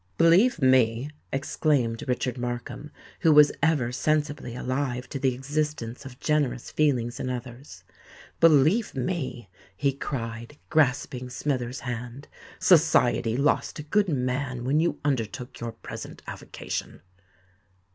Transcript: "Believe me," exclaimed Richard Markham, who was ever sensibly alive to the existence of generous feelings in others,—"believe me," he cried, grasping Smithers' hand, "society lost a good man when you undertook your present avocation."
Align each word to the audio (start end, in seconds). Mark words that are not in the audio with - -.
"Believe 0.17 0.59
me," 0.59 1.11
exclaimed 1.31 2.03
Richard 2.07 2.35
Markham, 2.39 2.89
who 3.19 3.31
was 3.31 3.51
ever 3.61 3.91
sensibly 3.91 4.55
alive 4.55 5.07
to 5.09 5.19
the 5.19 5.35
existence 5.35 6.05
of 6.05 6.19
generous 6.19 6.71
feelings 6.71 7.19
in 7.19 7.29
others,—"believe 7.29 8.95
me," 8.95 9.47
he 9.77 9.93
cried, 9.93 10.57
grasping 10.71 11.29
Smithers' 11.29 11.81
hand, 11.81 12.27
"society 12.57 13.37
lost 13.37 13.77
a 13.77 13.83
good 13.83 14.09
man 14.09 14.63
when 14.63 14.79
you 14.79 14.99
undertook 15.05 15.59
your 15.59 15.73
present 15.73 16.23
avocation." 16.25 17.01